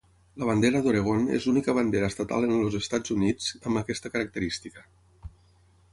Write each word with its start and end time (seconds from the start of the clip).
La 0.43 0.45
bandera 0.49 0.79
d'Oregon 0.85 1.27
és 1.39 1.45
l'única 1.49 1.75
bandera 1.79 2.09
estatal 2.13 2.47
en 2.49 2.55
els 2.61 2.79
Estats 2.81 3.15
Units 3.19 3.53
amb 3.59 3.81
aquesta 3.83 4.13
característica. 4.17 4.87